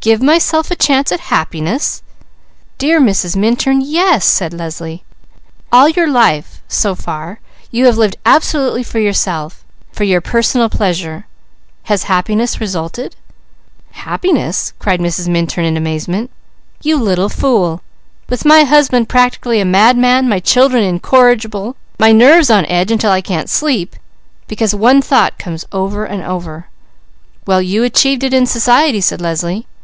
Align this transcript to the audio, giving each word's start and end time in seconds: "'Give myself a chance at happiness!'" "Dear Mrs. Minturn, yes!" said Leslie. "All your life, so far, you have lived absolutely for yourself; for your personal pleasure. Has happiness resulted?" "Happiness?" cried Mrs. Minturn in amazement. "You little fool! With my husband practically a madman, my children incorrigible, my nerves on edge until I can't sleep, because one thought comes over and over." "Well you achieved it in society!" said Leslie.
"'Give 0.00 0.22
myself 0.22 0.70
a 0.70 0.76
chance 0.76 1.12
at 1.12 1.20
happiness!'" 1.28 2.02
"Dear 2.78 2.98
Mrs. 3.00 3.36
Minturn, 3.36 3.82
yes!" 3.82 4.24
said 4.24 4.54
Leslie. 4.54 5.04
"All 5.72 5.88
your 5.88 6.08
life, 6.08 6.62
so 6.66 6.94
far, 6.94 7.40
you 7.70 7.84
have 7.84 7.98
lived 7.98 8.16
absolutely 8.24 8.82
for 8.84 9.00
yourself; 9.00 9.64
for 9.92 10.04
your 10.04 10.20
personal 10.22 10.70
pleasure. 10.70 11.26
Has 11.92 12.04
happiness 12.04 12.60
resulted?" 12.60 13.16
"Happiness?" 13.90 14.72
cried 14.78 15.00
Mrs. 15.00 15.28
Minturn 15.28 15.64
in 15.66 15.76
amazement. 15.76 16.30
"You 16.80 16.96
little 16.96 17.28
fool! 17.28 17.82
With 18.30 18.46
my 18.46 18.62
husband 18.64 19.10
practically 19.10 19.60
a 19.60 19.66
madman, 19.66 20.26
my 20.28 20.38
children 20.38 20.84
incorrigible, 20.84 21.76
my 21.98 22.12
nerves 22.12 22.50
on 22.50 22.64
edge 22.66 22.90
until 22.92 23.10
I 23.10 23.20
can't 23.20 23.50
sleep, 23.50 23.94
because 24.46 24.74
one 24.74 25.02
thought 25.02 25.38
comes 25.38 25.66
over 25.72 26.06
and 26.06 26.22
over." 26.22 26.68
"Well 27.46 27.60
you 27.60 27.82
achieved 27.84 28.22
it 28.24 28.32
in 28.32 28.46
society!" 28.46 29.00
said 29.02 29.20
Leslie. 29.20 29.66